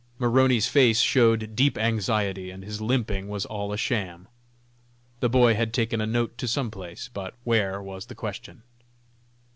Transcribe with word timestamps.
Maroney's 0.17 0.65
face 0.67 0.99
showed 0.99 1.55
deep 1.55 1.77
anxiety, 1.77 2.49
and 2.49 2.63
his 2.63 2.81
limping 2.81 3.27
was 3.29 3.45
all 3.45 3.71
a 3.71 3.77
sham. 3.77 4.27
The 5.19 5.29
boy 5.29 5.53
had 5.53 5.73
taken 5.75 6.01
a 6.01 6.07
note 6.07 6.39
to 6.39 6.47
some 6.47 6.71
place, 6.71 7.07
but 7.13 7.35
where, 7.43 7.79
was 7.83 8.07
the 8.07 8.15
question. 8.15 8.63